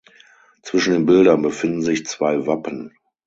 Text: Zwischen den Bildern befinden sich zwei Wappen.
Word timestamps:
Zwischen 0.63 0.93
den 0.93 1.05
Bildern 1.05 1.43
befinden 1.43 1.83
sich 1.83 2.07
zwei 2.07 2.47
Wappen. 2.47 2.97